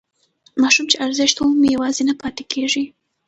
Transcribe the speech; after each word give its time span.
ماشوم 0.61 0.85
چې 0.91 1.01
ارزښت 1.05 1.37
ومومي 1.37 1.69
یوازې 1.75 2.03
نه 2.09 2.13
پاتې 2.21 2.43
کېږي. 2.51 2.83